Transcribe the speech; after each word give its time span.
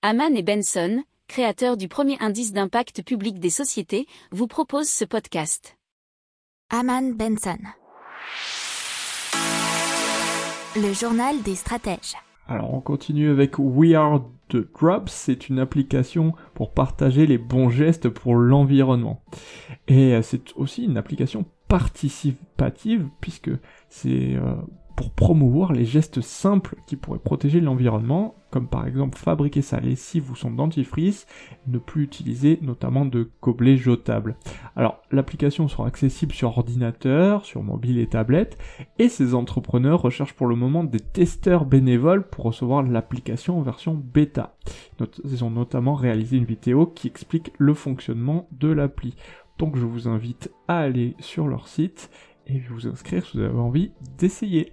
Haman 0.00 0.36
et 0.36 0.44
Benson, 0.44 1.02
créateurs 1.26 1.76
du 1.76 1.88
premier 1.88 2.16
indice 2.20 2.52
d'impact 2.52 3.02
public 3.02 3.40
des 3.40 3.50
sociétés, 3.50 4.06
vous 4.30 4.46
proposent 4.46 4.88
ce 4.88 5.04
podcast. 5.04 5.76
Haman 6.70 7.14
Benson. 7.14 7.58
Le 10.76 10.92
journal 10.92 11.42
des 11.42 11.56
stratèges. 11.56 12.14
Alors 12.46 12.72
on 12.72 12.80
continue 12.80 13.28
avec 13.28 13.58
We 13.58 13.94
Are 13.94 14.24
the 14.48 14.58
Drops, 14.72 15.10
c'est 15.10 15.48
une 15.48 15.58
application 15.58 16.32
pour 16.54 16.72
partager 16.72 17.26
les 17.26 17.36
bons 17.36 17.68
gestes 17.68 18.08
pour 18.08 18.36
l'environnement. 18.36 19.24
Et 19.88 20.14
euh, 20.14 20.22
c'est 20.22 20.52
aussi 20.54 20.84
une 20.84 20.96
application 20.96 21.44
participative 21.66 23.08
puisque 23.20 23.50
c'est 23.88 24.36
euh, 24.36 24.54
pour 24.98 25.12
promouvoir 25.12 25.72
les 25.72 25.84
gestes 25.84 26.20
simples 26.20 26.74
qui 26.84 26.96
pourraient 26.96 27.20
protéger 27.20 27.60
l'environnement, 27.60 28.34
comme 28.50 28.66
par 28.66 28.84
exemple 28.84 29.16
fabriquer 29.16 29.62
sa 29.62 29.78
lessive 29.78 30.28
ou 30.28 30.34
son 30.34 30.50
dentifrice, 30.50 31.24
ne 31.68 31.78
plus 31.78 32.02
utiliser 32.02 32.58
notamment 32.62 33.04
de 33.04 33.30
gobelets 33.40 33.76
jetables. 33.76 34.34
Alors 34.74 35.00
l'application 35.12 35.68
sera 35.68 35.86
accessible 35.86 36.32
sur 36.32 36.58
ordinateur, 36.58 37.44
sur 37.44 37.62
mobile 37.62 38.00
et 38.00 38.08
tablette, 38.08 38.58
et 38.98 39.08
ces 39.08 39.36
entrepreneurs 39.36 40.02
recherchent 40.02 40.34
pour 40.34 40.48
le 40.48 40.56
moment 40.56 40.82
des 40.82 40.98
testeurs 40.98 41.64
bénévoles 41.64 42.28
pour 42.28 42.46
recevoir 42.46 42.82
l'application 42.82 43.56
en 43.56 43.62
version 43.62 43.94
bêta. 43.94 44.56
Ils 45.22 45.44
ont 45.44 45.50
notamment 45.50 45.94
réalisé 45.94 46.38
une 46.38 46.44
vidéo 46.44 46.86
qui 46.86 47.06
explique 47.06 47.52
le 47.56 47.72
fonctionnement 47.72 48.48
de 48.50 48.66
l'appli. 48.66 49.14
Donc 49.58 49.76
je 49.76 49.86
vous 49.86 50.08
invite 50.08 50.50
à 50.66 50.78
aller 50.78 51.14
sur 51.20 51.46
leur 51.46 51.68
site 51.68 52.10
et 52.48 52.58
vous 52.68 52.88
inscrire 52.88 53.24
si 53.24 53.36
vous 53.36 53.44
avez 53.44 53.60
envie 53.60 53.92
d'essayer. 54.18 54.72